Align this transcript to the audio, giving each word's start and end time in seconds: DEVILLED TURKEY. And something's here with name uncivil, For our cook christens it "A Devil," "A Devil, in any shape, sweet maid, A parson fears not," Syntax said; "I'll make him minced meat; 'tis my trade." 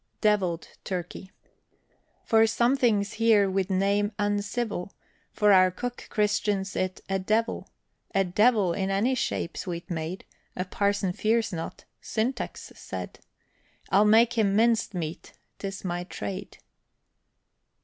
DEVILLED 0.21 0.67
TURKEY. 0.83 1.29
And 2.31 2.49
something's 2.49 3.13
here 3.13 3.47
with 3.47 3.69
name 3.69 4.11
uncivil, 4.17 4.93
For 5.31 5.53
our 5.53 5.69
cook 5.69 6.07
christens 6.09 6.75
it 6.75 7.01
"A 7.07 7.19
Devil," 7.19 7.69
"A 8.15 8.23
Devil, 8.23 8.73
in 8.73 8.89
any 8.89 9.13
shape, 9.13 9.55
sweet 9.55 9.91
maid, 9.91 10.25
A 10.55 10.65
parson 10.65 11.13
fears 11.13 11.53
not," 11.53 11.85
Syntax 12.01 12.71
said; 12.75 13.19
"I'll 13.91 14.05
make 14.05 14.39
him 14.39 14.55
minced 14.55 14.95
meat; 14.95 15.33
'tis 15.59 15.85
my 15.85 16.03
trade." 16.05 16.57